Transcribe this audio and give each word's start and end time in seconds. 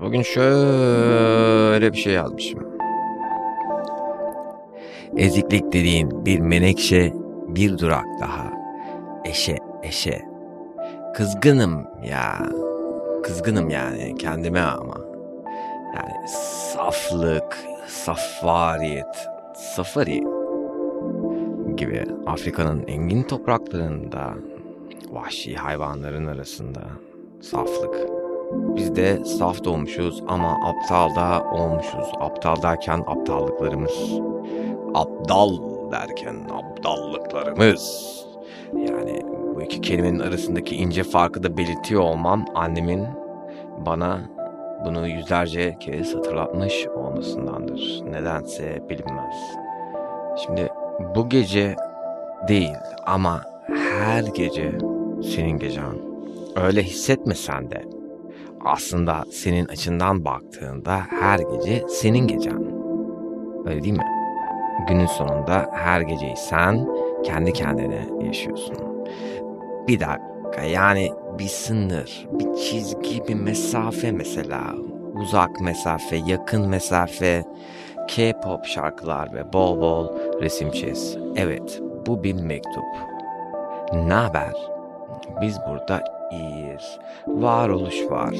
Bugün 0.00 0.22
şöyle 0.22 1.92
bir 1.92 1.98
şey 1.98 2.12
yazmışım. 2.12 2.66
Eziklik 5.16 5.72
dediğin 5.72 6.26
bir 6.26 6.40
menekşe 6.40 7.12
bir 7.48 7.78
durak 7.78 8.04
daha. 8.20 8.52
Eşe 9.24 9.56
eşe. 9.82 10.22
Kızgınım 11.14 11.86
ya. 12.04 12.50
Kızgınım 13.22 13.70
yani 13.70 14.14
kendime 14.18 14.60
ama. 14.60 14.96
Yani 15.96 16.28
saflık, 16.74 17.58
safariyet, 17.86 19.28
safari 19.54 20.24
gibi 21.76 22.04
Afrika'nın 22.26 22.86
engin 22.86 23.22
topraklarında 23.22 24.34
vahşi 25.10 25.56
hayvanların 25.56 26.26
arasında 26.26 26.82
saflık. 27.40 28.21
Biz 28.52 28.96
de 28.96 29.24
saf 29.24 29.64
doğmuşuz 29.64 30.22
ama 30.28 30.58
aptal 30.64 31.14
da 31.14 31.44
olmuşuz. 31.52 32.12
Aptal 32.20 32.62
derken 32.62 33.04
aptallıklarımız. 33.06 34.20
Aptal 34.94 35.58
derken 35.92 36.36
aptallıklarımız. 36.52 38.16
Yani 38.74 39.22
bu 39.54 39.62
iki 39.62 39.80
kelimenin 39.80 40.18
arasındaki 40.18 40.76
ince 40.76 41.02
farkı 41.02 41.42
da 41.42 41.56
belirtiyor 41.56 42.02
olmam 42.02 42.44
annemin 42.54 43.06
bana 43.86 44.20
bunu 44.84 45.08
yüzlerce 45.08 45.76
kez 45.80 46.14
hatırlatmış 46.14 46.86
olmasındandır. 46.86 48.00
Nedense 48.04 48.82
bilinmez. 48.88 49.34
Şimdi 50.44 50.68
bu 51.14 51.28
gece 51.28 51.76
değil 52.48 52.76
ama 53.06 53.42
her 53.96 54.22
gece 54.22 54.72
senin 55.22 55.58
gecen. 55.58 56.12
Öyle 56.56 56.82
hissetmesen 56.82 57.70
de 57.70 57.84
aslında 58.64 59.24
senin 59.30 59.66
açından 59.66 60.24
baktığında 60.24 61.00
her 61.20 61.38
gece 61.38 61.84
senin 61.88 62.26
gecen. 62.26 62.64
Öyle 63.66 63.82
değil 63.82 63.96
mi? 63.96 64.06
Günün 64.88 65.06
sonunda 65.06 65.70
her 65.72 66.00
geceyi 66.00 66.36
sen 66.36 66.88
kendi 67.24 67.52
kendine 67.52 68.08
yaşıyorsun. 68.26 68.76
Bir 69.88 70.00
dakika 70.00 70.62
yani 70.62 71.12
bir 71.38 71.48
sınır, 71.48 72.28
bir 72.32 72.54
çizgi, 72.54 73.28
bir 73.28 73.34
mesafe 73.34 74.12
mesela. 74.12 74.60
Uzak 75.14 75.60
mesafe, 75.60 76.16
yakın 76.16 76.68
mesafe, 76.68 77.44
K-pop 78.08 78.66
şarkılar 78.66 79.34
ve 79.34 79.52
bol 79.52 79.80
bol 79.80 80.08
resim 80.40 80.70
çiz. 80.70 81.18
Evet, 81.36 81.80
bu 82.06 82.24
bir 82.24 82.34
mektup. 82.34 82.84
Ne 83.92 84.14
haber? 84.14 84.52
Biz 85.40 85.58
burada 85.68 86.04
iyiyiz. 86.32 86.98
Varoluş 87.26 88.10
var. 88.10 88.34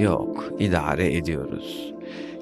Yok, 0.00 0.44
idare 0.58 1.16
ediyoruz. 1.16 1.94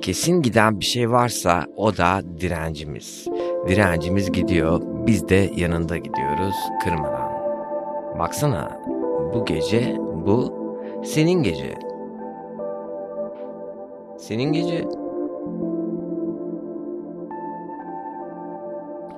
Kesin 0.00 0.42
giden 0.42 0.80
bir 0.80 0.84
şey 0.84 1.10
varsa 1.10 1.64
o 1.76 1.96
da 1.96 2.20
direncimiz. 2.40 3.28
Direncimiz 3.68 4.32
gidiyor, 4.32 4.82
biz 5.06 5.28
de 5.28 5.50
yanında 5.56 5.96
gidiyoruz 5.96 6.56
kırmadan. 6.84 7.32
Baksana, 8.18 8.80
bu 9.34 9.44
gece 9.44 9.96
bu 10.26 10.52
senin 11.04 11.42
gece. 11.42 11.74
Senin 14.18 14.52
gece. 14.52 14.84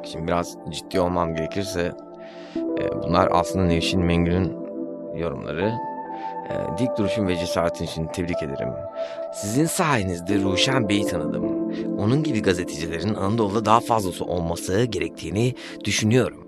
Şimdi 0.02 0.26
biraz 0.26 0.56
ciddi 0.70 1.00
olmam 1.00 1.34
gerekirse 1.34 1.92
e, 2.80 3.02
bunlar 3.02 3.28
aslında 3.32 3.64
Nevşin 3.64 4.00
Mengü'nün 4.00 4.56
yorumları. 5.16 5.72
E, 6.50 6.78
dik 6.78 6.98
duruşun 6.98 7.28
ve 7.28 7.36
cesaretin 7.36 7.84
için 7.84 8.06
tebrik 8.06 8.42
ederim. 8.42 8.68
Sizin 9.34 9.66
sayenizde 9.66 10.42
Ruşen 10.42 10.88
Bey'i 10.88 11.06
tanıdım. 11.06 11.44
Onun 11.98 12.22
gibi 12.22 12.42
gazetecilerin 12.42 13.14
Anadolu'da 13.14 13.64
daha 13.64 13.80
fazlası 13.80 14.24
olması 14.24 14.84
gerektiğini 14.84 15.54
düşünüyorum. 15.84 16.46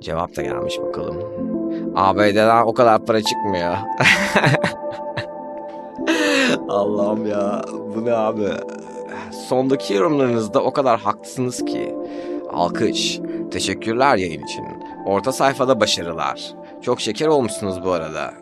Cevap 0.00 0.36
da 0.36 0.42
gelmiş 0.42 0.78
bakalım. 0.80 1.16
ABD'den 1.96 2.62
o 2.62 2.74
kadar 2.74 3.04
para 3.04 3.22
çıkmıyor. 3.22 3.76
Allah'ım 6.68 7.26
ya 7.26 7.62
bu 7.96 8.04
ne 8.04 8.12
abi? 8.12 8.48
Sondaki 9.48 9.94
yorumlarınızda 9.94 10.62
o 10.62 10.72
kadar 10.72 11.00
haklısınız 11.00 11.64
ki. 11.64 11.94
Alkış. 12.52 13.20
Teşekkürler 13.50 14.16
yayın 14.16 14.42
için. 14.42 14.64
Orta 15.06 15.32
sayfada 15.32 15.80
başarılar. 15.80 16.54
Çok 16.82 17.00
şeker 17.00 17.26
olmuşsunuz 17.26 17.84
bu 17.84 17.92
arada. 17.92 18.34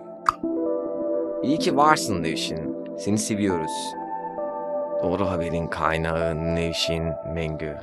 İyi 1.43 1.59
ki 1.59 1.77
varsın 1.77 2.23
Nevşin. 2.23 2.77
Seni 2.99 3.19
seviyoruz. 3.19 3.95
Doğru 5.03 5.27
haberin 5.27 5.67
kaynağı 5.67 6.55
Nevşin 6.55 7.05
Mengü. 7.35 7.77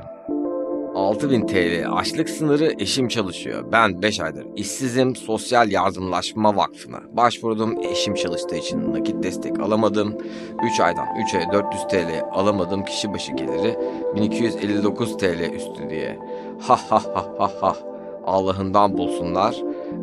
6000 0.95 1.47
TL 1.47 1.91
açlık 1.91 2.29
sınırı 2.29 2.73
eşim 2.79 3.07
çalışıyor. 3.07 3.65
Ben 3.71 4.01
5 4.01 4.19
aydır 4.19 4.45
işsizim 4.55 5.15
Sosyal 5.15 5.71
Yardımlaşma 5.71 6.55
Vakfı'na. 6.55 6.99
Başvurdum 7.11 7.77
eşim 7.83 8.13
çalıştığı 8.13 8.55
için 8.55 8.93
nakit 8.93 9.23
destek 9.23 9.59
alamadım. 9.59 10.17
3 10.63 10.79
aydan 10.79 11.07
3 11.25 11.35
aya 11.35 11.53
400 11.53 11.87
TL 11.87 12.23
alamadım 12.31 12.85
kişi 12.85 13.13
başı 13.13 13.31
geliri 13.31 13.79
1259 14.15 15.17
TL 15.17 15.53
üstü 15.55 15.89
diye. 15.89 16.19
Ha 16.59 16.79
ha 16.89 17.01
ha 17.13 17.25
ha 17.37 17.51
ha. 17.61 17.90
Allah'ından 18.25 18.97
bulsunlar. 18.97 19.55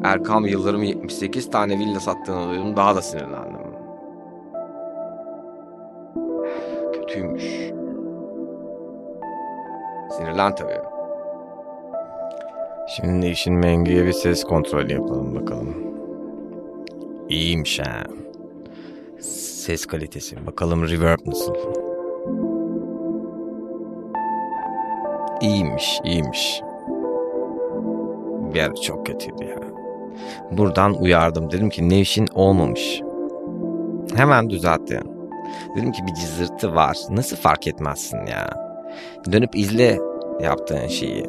Erkam 0.04 0.46
Yıldırım 0.46 0.82
78 0.82 1.50
tane 1.50 1.78
villa 1.78 2.00
sattığını 2.00 2.48
duydum 2.50 2.76
daha 2.76 2.96
da 2.96 3.02
sinirlendim. 3.02 3.58
Kötüymüş. 6.92 7.44
Sinirlen 10.10 10.54
tabii. 10.54 10.80
Şimdi 12.88 13.26
işin 13.26 13.54
Mengü'ye 13.54 14.06
bir 14.06 14.12
ses 14.12 14.44
kontrolü 14.44 14.92
yapalım 14.92 15.34
bakalım. 15.34 15.74
İyiymiş 17.28 17.80
ha. 17.80 18.02
Ses 19.20 19.86
kalitesi. 19.86 20.46
Bakalım 20.46 20.88
reverb 20.88 21.18
nasıl? 21.26 21.54
İyiymiş, 25.40 26.00
iyiymiş. 26.04 26.62
Bir 28.54 28.60
ara 28.60 28.74
çok 28.74 29.06
kötüydü 29.06 29.44
ya. 29.44 29.58
Buradan 30.50 30.94
uyardım. 31.02 31.50
Dedim 31.50 31.70
ki 31.70 31.88
Nevşin 31.88 32.26
olmamış. 32.34 33.02
Hemen 34.16 34.50
düzeltti. 34.50 35.00
Dedim 35.76 35.92
ki 35.92 36.02
bir 36.06 36.14
cızırtı 36.14 36.74
var. 36.74 36.98
Nasıl 37.10 37.36
fark 37.36 37.66
etmezsin 37.66 38.26
ya? 38.26 38.50
Dönüp 39.32 39.56
izle 39.56 39.98
yaptığın 40.42 40.86
şeyi. 40.86 41.26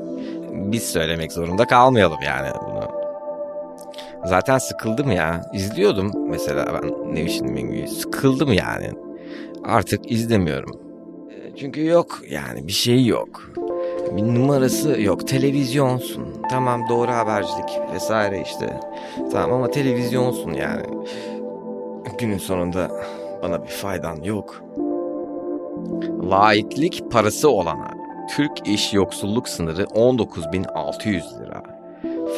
Biz 0.52 0.84
söylemek 0.84 1.32
zorunda 1.32 1.66
kalmayalım 1.66 2.20
yani 2.26 2.50
bunu. 2.62 2.92
Zaten 4.26 4.58
sıkıldım 4.58 5.12
ya. 5.12 5.42
İzliyordum 5.54 6.12
mesela 6.30 6.66
ben 6.74 7.16
Nevşin 7.16 7.52
Mengü'yü. 7.52 7.88
Sıkıldım 7.88 8.54
yani. 8.54 8.90
Artık 9.64 10.12
izlemiyorum. 10.12 10.80
Çünkü 11.60 11.86
yok 11.86 12.22
yani 12.30 12.68
bir 12.68 12.72
şey 12.72 13.06
yok. 13.06 13.52
Bir 14.12 14.24
numarası 14.24 15.02
yok. 15.02 15.28
Televizyonsun. 15.28 16.26
Tamam 16.50 16.90
doğru 16.90 17.12
habercilik 17.12 17.80
vesaire 17.94 18.42
işte. 18.42 18.80
Tamam 19.32 19.54
ama 19.54 19.72
televizyonsun 19.72 20.52
yani. 20.52 20.84
Günün 22.18 22.38
sonunda 22.38 22.92
bana 23.44 23.64
bir 23.64 23.70
faydan 23.70 24.16
yok. 24.24 24.64
Laiklik 26.32 27.12
parası 27.12 27.50
olana 27.50 27.88
Türk 28.30 28.68
iş 28.68 28.94
yoksulluk 28.94 29.50
sınırı 29.50 29.84
19.600 29.84 31.42
lira. 31.42 31.64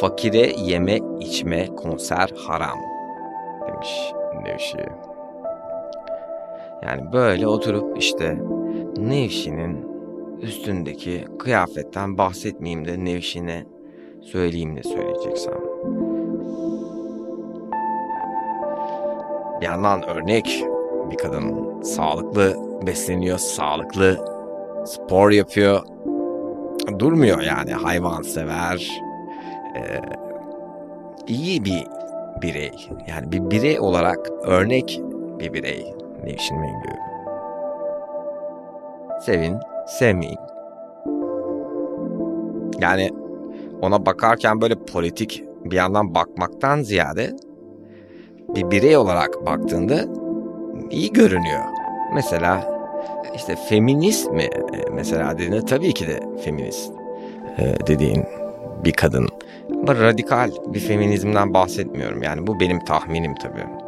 Fakire 0.00 0.52
yeme 0.56 0.98
içme 1.20 1.66
konser 1.66 2.30
haram 2.46 2.78
demiş 3.68 4.12
Nevşi. 4.42 4.86
Yani 6.82 7.12
böyle 7.12 7.46
oturup 7.46 7.98
işte 7.98 8.38
Nevşi'nin 8.96 9.91
üstündeki 10.42 11.24
kıyafetten 11.38 12.18
bahsetmeyeyim 12.18 12.84
de 12.84 13.04
Nevşin'e 13.04 13.64
söyleyeyim 14.20 14.74
ne 14.74 14.82
söyleyeceksem. 14.82 15.58
Bir 19.60 19.66
yandan 19.66 20.02
örnek 20.08 20.64
bir 21.10 21.16
kadın 21.16 21.82
sağlıklı 21.82 22.56
besleniyor, 22.86 23.38
sağlıklı 23.38 24.24
spor 24.86 25.30
yapıyor. 25.30 25.82
Durmuyor 26.98 27.40
yani 27.40 27.72
hayvansever. 27.72 29.00
Ee, 29.76 30.00
iyi 31.26 31.64
bir 31.64 31.86
birey. 32.42 32.88
Yani 33.08 33.32
bir 33.32 33.50
birey 33.50 33.80
olarak 33.80 34.30
örnek 34.42 35.00
bir 35.38 35.52
birey 35.52 35.94
Nevşin 36.24 36.60
Mengü. 36.60 36.88
Sevin, 39.20 39.56
sevmeyin. 39.86 40.38
Yani 42.80 43.10
ona 43.82 44.06
bakarken 44.06 44.60
böyle 44.60 44.74
politik 44.74 45.44
bir 45.64 45.76
yandan 45.76 46.14
bakmaktan 46.14 46.82
ziyade 46.82 47.36
bir 48.48 48.70
birey 48.70 48.96
olarak 48.96 49.46
baktığında 49.46 50.04
iyi 50.90 51.12
görünüyor. 51.12 51.62
Mesela 52.14 52.72
işte 53.34 53.56
feminist 53.68 54.30
mi 54.30 54.42
e, 54.42 54.90
mesela 54.92 55.38
dediğinde 55.38 55.64
tabii 55.64 55.92
ki 55.92 56.06
de 56.06 56.20
feminist 56.44 56.92
e, 57.58 57.74
dediğin 57.86 58.24
bir 58.84 58.92
kadın. 58.92 59.28
Ama 59.82 59.94
radikal 59.94 60.50
bir 60.66 60.80
feminizmden 60.80 61.54
bahsetmiyorum. 61.54 62.22
Yani 62.22 62.46
bu 62.46 62.60
benim 62.60 62.84
tahminim 62.84 63.34
tabii. 63.34 63.81